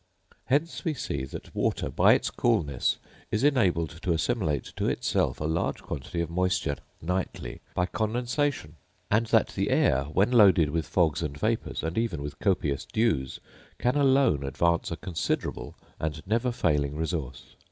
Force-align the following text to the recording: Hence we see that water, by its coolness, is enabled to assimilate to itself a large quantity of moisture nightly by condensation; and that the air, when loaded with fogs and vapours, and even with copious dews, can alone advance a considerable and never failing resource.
Hence 0.45 0.83
we 0.83 0.95
see 0.95 1.25
that 1.25 1.53
water, 1.53 1.87
by 1.87 2.13
its 2.13 2.31
coolness, 2.31 2.97
is 3.29 3.43
enabled 3.43 3.99
to 4.01 4.13
assimilate 4.13 4.73
to 4.77 4.87
itself 4.89 5.39
a 5.39 5.43
large 5.45 5.83
quantity 5.83 6.21
of 6.21 6.29
moisture 6.31 6.77
nightly 7.03 7.61
by 7.75 7.85
condensation; 7.85 8.77
and 9.11 9.27
that 9.27 9.49
the 9.49 9.69
air, 9.69 10.05
when 10.05 10.31
loaded 10.31 10.71
with 10.71 10.87
fogs 10.87 11.21
and 11.21 11.37
vapours, 11.37 11.83
and 11.83 11.99
even 11.99 12.23
with 12.23 12.39
copious 12.39 12.85
dews, 12.91 13.39
can 13.77 13.95
alone 13.95 14.43
advance 14.43 14.89
a 14.89 14.97
considerable 14.97 15.75
and 15.99 16.25
never 16.25 16.51
failing 16.51 16.95
resource. 16.95 17.55